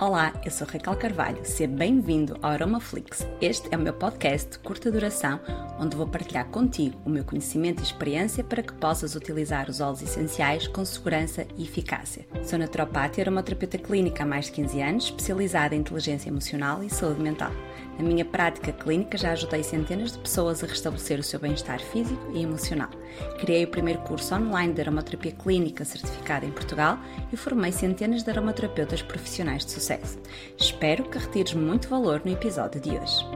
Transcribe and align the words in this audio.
Olá, 0.00 0.32
eu 0.44 0.50
sou 0.52 0.64
Raquel 0.64 0.94
Carvalho, 0.94 1.40
seja 1.42 1.68
bem-vindo 1.68 2.38
ao 2.40 2.52
Aromaflix. 2.52 3.26
Este 3.40 3.66
é 3.72 3.76
o 3.76 3.80
meu 3.80 3.92
podcast 3.92 4.52
de 4.52 4.58
curta 4.60 4.92
duração, 4.92 5.40
onde 5.76 5.96
vou 5.96 6.06
partilhar 6.06 6.46
contigo 6.46 6.96
o 7.04 7.10
meu 7.10 7.24
conhecimento 7.24 7.80
e 7.80 7.82
experiência 7.82 8.44
para 8.44 8.62
que 8.62 8.72
possas 8.74 9.16
utilizar 9.16 9.68
os 9.68 9.80
óleos 9.80 10.00
essenciais 10.00 10.68
com 10.68 10.84
segurança 10.84 11.44
e 11.56 11.64
eficácia. 11.64 12.24
Sou 12.44 12.60
naturopata 12.60 13.18
e 13.18 13.22
aromaterapeuta 13.22 13.76
clínica 13.76 14.22
há 14.22 14.26
mais 14.26 14.44
de 14.44 14.52
15 14.52 14.80
anos, 14.80 15.04
especializada 15.06 15.74
em 15.74 15.80
inteligência 15.80 16.28
emocional 16.28 16.80
e 16.84 16.88
saúde 16.88 17.20
mental. 17.20 17.50
Na 17.98 18.04
minha 18.04 18.24
prática 18.24 18.72
clínica 18.72 19.18
já 19.18 19.32
ajudei 19.32 19.64
centenas 19.64 20.12
de 20.12 20.18
pessoas 20.20 20.62
a 20.62 20.68
restabelecer 20.68 21.18
o 21.18 21.22
seu 21.22 21.40
bem-estar 21.40 21.80
físico 21.80 22.30
e 22.32 22.42
emocional. 22.42 22.90
Criei 23.40 23.64
o 23.64 23.70
primeiro 23.70 24.00
curso 24.02 24.36
online 24.36 24.72
de 24.72 24.80
aromaterapia 24.80 25.32
clínica 25.32 25.84
certificado 25.84 26.46
em 26.46 26.52
Portugal 26.52 26.96
e 27.32 27.36
formei 27.36 27.72
centenas 27.72 28.22
de 28.22 28.30
aromaterapeutas 28.30 29.02
profissionais 29.02 29.64
de 29.64 29.72
sucesso. 29.72 30.16
Espero 30.56 31.10
que 31.10 31.18
retires 31.18 31.54
muito 31.54 31.88
valor 31.88 32.22
no 32.24 32.30
episódio 32.30 32.80
de 32.80 32.90
hoje. 32.90 33.26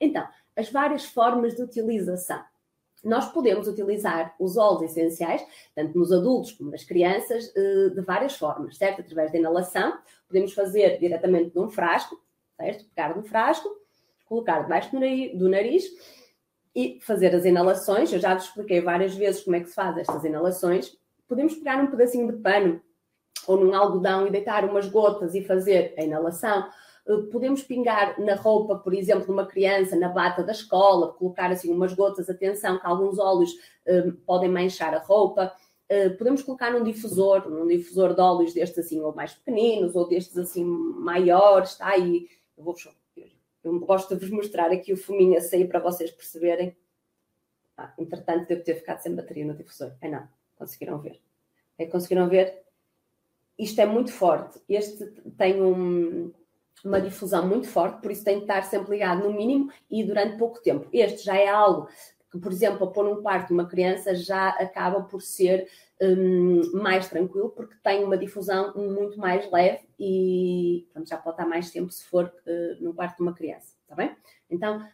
Então, 0.00 0.26
as 0.56 0.68
várias 0.68 1.04
formas 1.04 1.54
de 1.54 1.62
utilização 1.62 2.42
nós 3.04 3.30
podemos 3.32 3.68
utilizar 3.68 4.34
os 4.38 4.56
óleos 4.56 4.90
essenciais, 4.90 5.44
tanto 5.74 5.98
nos 5.98 6.10
adultos 6.10 6.52
como 6.52 6.70
nas 6.70 6.84
crianças, 6.84 7.52
eh, 7.54 7.90
de 7.90 8.00
várias 8.00 8.36
formas, 8.36 8.76
certo? 8.76 9.00
Através 9.00 9.30
da 9.30 9.38
inalação, 9.38 9.98
podemos 10.26 10.52
fazer 10.52 10.98
diretamente 10.98 11.54
num 11.54 11.68
frasco, 11.68 12.20
certo? 12.56 12.84
Pegar 12.94 13.16
no 13.16 13.22
frasco, 13.22 13.68
colocar 14.26 14.62
debaixo 14.62 14.90
do 15.34 15.48
nariz 15.48 15.84
e 16.74 16.98
fazer 17.02 17.34
as 17.34 17.44
inalações. 17.44 18.12
Eu 18.12 18.18
já 18.18 18.34
vos 18.34 18.44
expliquei 18.44 18.80
várias 18.80 19.14
vezes 19.14 19.42
como 19.42 19.56
é 19.56 19.60
que 19.60 19.68
se 19.68 19.74
faz 19.74 19.96
estas 19.98 20.24
inalações. 20.24 20.96
Podemos 21.28 21.54
pegar 21.54 21.82
um 21.82 21.86
pedacinho 21.86 22.32
de 22.32 22.38
pano 22.38 22.80
ou 23.46 23.58
num 23.58 23.74
algodão 23.74 24.26
e 24.26 24.30
deitar 24.30 24.64
umas 24.64 24.88
gotas 24.88 25.34
e 25.34 25.44
fazer 25.44 25.94
a 25.98 26.02
inalação 26.02 26.68
podemos 27.30 27.62
pingar 27.62 28.18
na 28.20 28.34
roupa, 28.34 28.76
por 28.76 28.94
exemplo, 28.94 29.26
de 29.26 29.30
uma 29.30 29.46
criança, 29.46 29.94
na 29.96 30.08
bata 30.08 30.42
da 30.42 30.52
escola, 30.52 31.12
colocar 31.12 31.50
assim 31.50 31.70
umas 31.70 31.92
gotas, 31.92 32.30
atenção, 32.30 32.78
que 32.78 32.86
alguns 32.86 33.18
óleos 33.18 33.50
uh, 33.86 34.12
podem 34.26 34.50
manchar 34.50 34.94
a 34.94 34.98
roupa. 34.98 35.54
Uh, 35.90 36.16
podemos 36.16 36.42
colocar 36.42 36.72
num 36.72 36.82
difusor, 36.82 37.48
num 37.48 37.66
difusor 37.66 38.14
de 38.14 38.20
óleos 38.20 38.54
destes 38.54 38.78
assim, 38.78 39.00
ou 39.00 39.14
mais 39.14 39.34
pequeninos, 39.34 39.94
ou 39.94 40.08
destes 40.08 40.38
assim 40.38 40.64
maiores, 40.64 41.76
tá? 41.76 41.96
E 41.98 42.28
eu 42.56 42.64
vou 42.64 42.74
eu 43.64 43.80
gosto 43.80 44.14
de 44.14 44.20
vos 44.20 44.30
mostrar 44.30 44.70
aqui 44.70 44.92
o 44.92 44.96
fuminho 44.96 45.38
a 45.38 45.40
sair 45.40 45.66
para 45.66 45.80
vocês 45.80 46.10
perceberem. 46.10 46.76
Ah, 47.76 47.92
entretanto, 47.98 48.46
devo 48.46 48.62
ter 48.62 48.74
ficado 48.74 49.00
sem 49.00 49.14
bateria 49.14 49.46
no 49.46 49.54
difusor. 49.54 49.92
É 50.02 50.08
não, 50.08 50.28
conseguiram 50.54 50.98
ver. 50.98 51.20
É, 51.78 51.86
conseguiram 51.86 52.28
ver? 52.28 52.62
Isto 53.58 53.80
é 53.80 53.86
muito 53.86 54.12
forte. 54.12 54.60
Este 54.68 55.06
tem 55.38 55.62
um, 55.62 56.30
uma 56.84 57.00
difusão 57.00 57.46
muito 57.46 57.66
forte, 57.66 58.00
por 58.00 58.10
isso 58.10 58.24
tem 58.24 58.36
que 58.36 58.44
estar 58.44 58.62
sempre 58.62 58.92
ligado 58.92 59.22
no 59.22 59.32
mínimo 59.32 59.70
e 59.90 60.04
durante 60.04 60.36
pouco 60.36 60.62
tempo. 60.62 60.88
Este 60.92 61.24
já 61.24 61.36
é 61.36 61.48
algo 61.48 61.88
que, 62.30 62.38
por 62.38 62.50
exemplo, 62.50 62.86
a 62.86 62.90
pôr 62.90 63.04
num 63.04 63.22
quarto 63.22 63.52
uma 63.52 63.66
criança 63.66 64.14
já 64.14 64.48
acaba 64.50 65.02
por 65.02 65.22
ser 65.22 65.68
um, 66.02 66.82
mais 66.82 67.08
tranquilo, 67.08 67.50
porque 67.50 67.76
tem 67.82 68.02
uma 68.02 68.18
difusão 68.18 68.74
muito 68.74 69.18
mais 69.18 69.50
leve 69.50 69.88
e 69.98 70.86
pronto, 70.92 71.08
já 71.08 71.16
pode 71.16 71.36
estar 71.36 71.46
mais 71.48 71.70
tempo 71.70 71.92
se 71.92 72.04
for 72.04 72.24
uh, 72.24 72.82
no 72.84 72.92
quarto 72.92 73.16
de 73.16 73.22
uma 73.22 73.34
criança, 73.34 73.76
está 73.82 73.94
bem? 73.94 74.16
Então, 74.50 74.84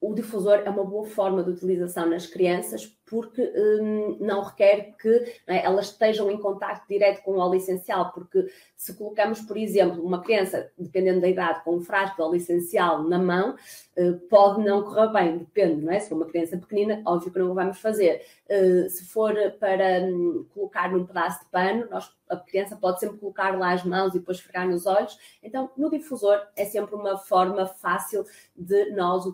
o 0.00 0.14
difusor 0.14 0.62
é 0.64 0.70
uma 0.70 0.84
boa 0.84 1.04
forma 1.04 1.42
de 1.42 1.50
utilização 1.50 2.06
nas 2.06 2.26
crianças 2.26 2.96
porque 3.10 3.42
hum, 3.42 4.16
não 4.20 4.40
requer 4.44 4.94
que 4.96 5.08
é, 5.48 5.64
elas 5.64 5.86
estejam 5.86 6.30
em 6.30 6.38
contato 6.38 6.86
direto 6.88 7.22
com 7.24 7.32
o 7.32 7.38
óleo 7.38 7.56
essencial, 7.56 8.12
porque 8.12 8.46
se 8.76 8.94
colocamos, 8.94 9.40
por 9.40 9.56
exemplo, 9.56 10.00
uma 10.02 10.22
criança, 10.22 10.70
dependendo 10.78 11.20
da 11.20 11.28
idade, 11.28 11.64
com 11.64 11.74
um 11.74 11.80
frasco 11.80 12.16
de 12.16 12.22
óleo 12.22 12.36
essencial 12.36 13.02
na 13.02 13.18
mão, 13.18 13.56
uh, 13.96 14.16
pode 14.28 14.64
não 14.64 14.84
correr 14.84 15.12
bem, 15.12 15.38
depende, 15.38 15.84
não 15.84 15.92
é? 15.92 15.98
Se 15.98 16.08
for 16.08 16.14
uma 16.14 16.26
criança 16.26 16.56
pequenina, 16.56 17.02
óbvio 17.04 17.32
que 17.32 17.38
não 17.40 17.50
o 17.50 17.54
vamos 17.54 17.80
fazer. 17.80 18.24
Uh, 18.48 18.88
se 18.88 19.04
for 19.06 19.34
para 19.58 20.02
um, 20.04 20.46
colocar 20.54 20.92
num 20.92 21.04
pedaço 21.04 21.40
de 21.40 21.50
pano, 21.50 21.88
nós, 21.90 22.14
a 22.28 22.36
criança 22.36 22.76
pode 22.76 23.00
sempre 23.00 23.18
colocar 23.18 23.58
lá 23.58 23.72
as 23.72 23.84
mãos 23.84 24.14
e 24.14 24.20
depois 24.20 24.38
esfregar 24.38 24.68
nos 24.68 24.86
olhos. 24.86 25.18
Então, 25.42 25.68
no 25.76 25.90
difusor 25.90 26.40
é 26.56 26.64
sempre 26.64 26.94
uma 26.94 27.18
forma 27.18 27.66
fácil 27.66 28.24
de 28.56 28.92
nós 28.92 29.26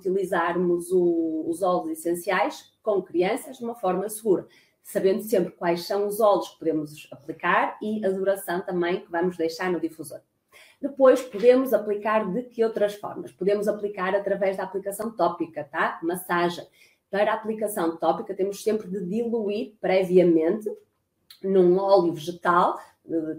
o, 0.56 1.44
os 1.48 1.62
óleos 1.62 1.98
essenciais 1.98 2.72
com 2.82 3.02
crianças 3.02 3.58
de 3.58 3.64
uma 3.64 3.74
forma 3.74 4.08
segura, 4.08 4.46
sabendo 4.82 5.22
sempre 5.22 5.52
quais 5.52 5.86
são 5.86 6.06
os 6.06 6.20
óleos 6.20 6.48
que 6.50 6.58
podemos 6.58 7.08
aplicar 7.10 7.76
e 7.82 8.04
a 8.04 8.10
duração 8.10 8.60
também 8.60 9.00
que 9.00 9.10
vamos 9.10 9.36
deixar 9.36 9.70
no 9.70 9.80
difusor. 9.80 10.20
Depois 10.80 11.22
podemos 11.22 11.72
aplicar 11.72 12.30
de 12.30 12.42
que 12.42 12.62
outras 12.62 12.94
formas? 12.94 13.32
Podemos 13.32 13.66
aplicar 13.66 14.14
através 14.14 14.56
da 14.56 14.64
aplicação 14.64 15.10
tópica, 15.10 15.64
tá? 15.64 15.98
Massagem. 16.02 16.66
Para 17.10 17.32
a 17.32 17.34
aplicação 17.34 17.96
tópica 17.96 18.34
temos 18.34 18.62
sempre 18.62 18.88
de 18.88 19.04
diluir 19.04 19.74
previamente 19.80 20.70
num 21.42 21.78
óleo 21.78 22.12
vegetal, 22.12 22.78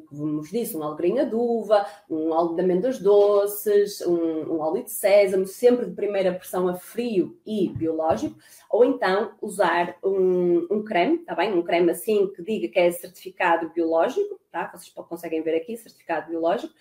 como 0.07 0.37
vos 0.37 0.49
disse, 0.49 0.77
um 0.77 0.83
alegrinha 0.83 1.25
de 1.25 1.35
uva, 1.35 1.85
um 2.09 2.31
óleo 2.31 2.55
de 2.55 2.61
amêndoas 2.61 2.99
doces, 2.99 4.01
um, 4.01 4.53
um, 4.53 4.59
óleo 4.59 4.83
de 4.83 4.91
sésamo, 4.91 5.45
sempre 5.45 5.85
de 5.85 5.91
primeira 5.91 6.33
pressão 6.33 6.67
a 6.67 6.75
frio 6.75 7.37
e 7.45 7.69
biológico, 7.69 8.37
ou 8.69 8.85
então 8.85 9.33
usar 9.41 9.97
um, 10.03 10.65
um 10.71 10.83
creme, 10.83 11.19
tá 11.19 11.35
bem? 11.35 11.53
Um 11.53 11.63
creme 11.63 11.91
assim 11.91 12.27
que 12.33 12.41
diga 12.41 12.67
que 12.69 12.79
é 12.79 12.91
certificado 12.91 13.69
biológico, 13.69 14.39
tá? 14.51 14.71
Vocês 14.73 14.89
conseguem 14.89 15.41
ver 15.41 15.57
aqui, 15.57 15.75
certificado 15.75 16.29
biológico, 16.29 16.73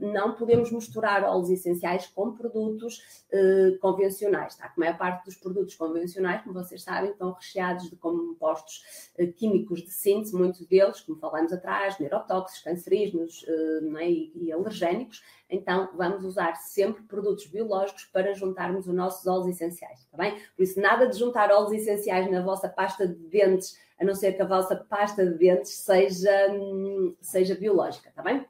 não 0.00 0.34
podemos 0.34 0.72
misturar 0.72 1.22
óleos 1.22 1.50
essenciais 1.50 2.06
com 2.08 2.32
produtos 2.32 3.22
uh, 3.32 3.78
convencionais, 3.78 4.56
tá? 4.56 4.66
A 4.66 4.80
maior 4.80 4.98
parte 4.98 5.24
dos 5.26 5.36
produtos 5.36 5.76
convencionais, 5.76 6.42
como 6.42 6.54
vocês 6.54 6.82
sabem, 6.82 7.10
estão 7.10 7.32
recheados 7.32 7.88
de 7.88 7.96
compostos 7.96 9.10
uh, 9.18 9.32
químicos 9.34 9.82
de 9.82 9.92
síntese, 9.92 10.34
muitos 10.34 10.66
deles, 10.66 11.00
como 11.00 11.18
falamos 11.18 11.52
atrás, 11.52 11.98
neurotóxicos, 12.00 12.62
cancerígenos 12.62 13.44
uh, 13.44 13.96
é? 13.98 14.10
e, 14.10 14.32
e 14.34 14.52
alergénicos. 14.52 15.22
Então, 15.48 15.88
vamos 15.94 16.24
usar 16.24 16.56
sempre 16.56 17.04
produtos 17.04 17.46
biológicos 17.46 18.04
para 18.06 18.34
juntarmos 18.34 18.88
os 18.88 18.94
nossos 18.94 19.26
óleos 19.26 19.48
essenciais, 19.48 20.04
tá 20.10 20.18
bem? 20.18 20.36
Por 20.56 20.62
isso, 20.62 20.80
nada 20.80 21.06
de 21.06 21.16
juntar 21.16 21.50
óleos 21.52 21.72
essenciais 21.72 22.28
na 22.30 22.42
vossa 22.42 22.68
pasta 22.68 23.06
de 23.06 23.14
dentes, 23.14 23.78
a 24.00 24.04
não 24.04 24.14
ser 24.14 24.32
que 24.32 24.42
a 24.42 24.46
vossa 24.46 24.74
pasta 24.74 25.24
de 25.24 25.38
dentes 25.38 25.70
seja, 25.70 26.48
hum, 26.50 27.16
seja 27.20 27.54
biológica, 27.54 28.10
tá 28.14 28.22
bem? 28.22 28.44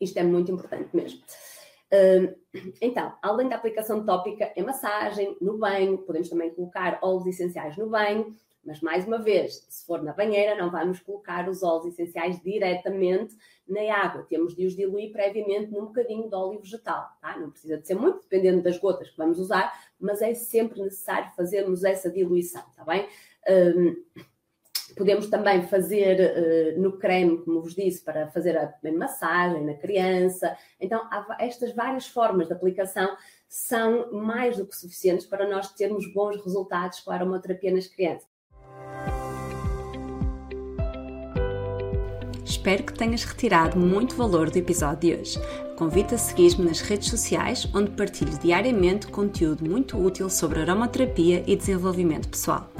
Isto 0.00 0.18
é 0.18 0.22
muito 0.22 0.50
importante 0.50 0.88
mesmo. 0.94 1.20
Então, 2.80 3.12
além 3.20 3.48
da 3.48 3.56
aplicação 3.56 4.04
tópica 4.04 4.52
em 4.56 4.62
massagem, 4.62 5.36
no 5.40 5.58
banho, 5.58 5.98
podemos 5.98 6.28
também 6.28 6.50
colocar 6.54 6.98
óleos 7.02 7.26
essenciais 7.26 7.76
no 7.76 7.88
banho, 7.88 8.34
mas 8.64 8.80
mais 8.80 9.06
uma 9.06 9.18
vez, 9.18 9.66
se 9.68 9.86
for 9.86 10.02
na 10.02 10.12
banheira, 10.12 10.54
não 10.54 10.70
vamos 10.70 11.00
colocar 11.00 11.48
os 11.48 11.62
óleos 11.62 11.86
essenciais 11.86 12.40
diretamente 12.42 13.34
na 13.66 13.80
água. 13.94 14.26
Temos 14.28 14.54
de 14.54 14.66
os 14.66 14.76
diluir 14.76 15.10
previamente 15.12 15.72
num 15.72 15.86
bocadinho 15.86 16.28
de 16.28 16.34
óleo 16.34 16.60
vegetal, 16.60 17.08
tá? 17.20 17.38
Não 17.38 17.50
precisa 17.50 17.78
de 17.78 17.86
ser 17.86 17.94
muito, 17.94 18.20
dependendo 18.20 18.62
das 18.62 18.78
gotas 18.78 19.08
que 19.08 19.16
vamos 19.16 19.38
usar, 19.38 19.72
mas 19.98 20.20
é 20.20 20.34
sempre 20.34 20.82
necessário 20.82 21.32
fazermos 21.34 21.84
essa 21.84 22.10
diluição, 22.10 22.62
tá 22.76 22.84
bem? 22.84 23.08
Um, 23.48 23.96
Podemos 24.96 25.28
também 25.28 25.62
fazer 25.62 26.76
uh, 26.76 26.80
no 26.80 26.98
creme, 26.98 27.38
como 27.44 27.60
vos 27.60 27.74
disse, 27.74 28.02
para 28.02 28.28
fazer 28.28 28.56
a 28.56 28.74
massagem 28.92 29.64
na 29.64 29.74
criança. 29.74 30.56
Então, 30.80 31.02
estas 31.38 31.74
várias 31.74 32.06
formas 32.06 32.46
de 32.48 32.52
aplicação 32.52 33.16
são 33.48 34.12
mais 34.12 34.56
do 34.56 34.66
que 34.66 34.76
suficientes 34.76 35.26
para 35.26 35.48
nós 35.48 35.72
termos 35.72 36.12
bons 36.12 36.42
resultados 36.42 37.00
com 37.00 37.10
a 37.10 37.14
aromaterapia 37.14 37.72
nas 37.72 37.86
crianças. 37.86 38.28
Espero 42.44 42.82
que 42.82 42.92
tenhas 42.92 43.24
retirado 43.24 43.78
muito 43.78 44.14
valor 44.14 44.50
do 44.50 44.58
episódio 44.58 45.16
de 45.16 45.20
hoje. 45.20 45.38
Convido 45.76 46.14
a 46.14 46.18
seguir-me 46.18 46.66
nas 46.66 46.80
redes 46.80 47.08
sociais, 47.08 47.66
onde 47.74 47.90
partilho 47.92 48.38
diariamente 48.38 49.06
conteúdo 49.06 49.64
muito 49.64 49.96
útil 49.96 50.28
sobre 50.28 50.60
aromaterapia 50.60 51.42
e 51.46 51.56
desenvolvimento 51.56 52.28
pessoal. 52.28 52.70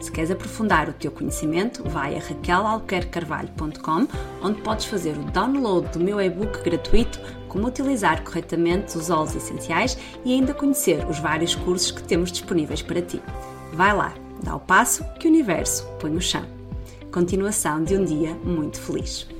Se 0.00 0.12
queres 0.12 0.30
aprofundar 0.30 0.88
o 0.88 0.92
teu 0.92 1.10
conhecimento, 1.10 1.82
vai 1.88 2.16
a 2.16 2.20
raquelalquercarvalho.com, 2.20 4.06
onde 4.42 4.60
podes 4.62 4.86
fazer 4.86 5.16
o 5.18 5.24
download 5.24 5.88
do 5.88 5.98
meu 5.98 6.20
e-book 6.20 6.62
gratuito 6.62 7.20
Como 7.48 7.66
utilizar 7.66 8.22
corretamente 8.22 8.96
os 8.96 9.10
óleos 9.10 9.34
essenciais 9.34 9.98
e 10.24 10.32
ainda 10.32 10.54
conhecer 10.54 11.04
os 11.08 11.18
vários 11.18 11.54
cursos 11.54 11.90
que 11.90 12.02
temos 12.02 12.30
disponíveis 12.30 12.82
para 12.82 13.02
ti. 13.02 13.20
Vai 13.72 13.96
lá, 13.96 14.14
dá 14.42 14.54
o 14.54 14.60
passo 14.60 15.04
que 15.18 15.26
o 15.26 15.30
universo 15.30 15.86
põe 15.98 16.10
no 16.10 16.20
chão. 16.20 16.44
Continuação 17.10 17.82
de 17.82 17.96
um 17.96 18.04
dia 18.04 18.34
muito 18.44 18.78
feliz. 18.78 19.37